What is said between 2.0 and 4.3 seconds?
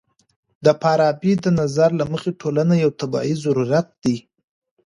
مخې ټولنه يو طبيعي ضرورت دی.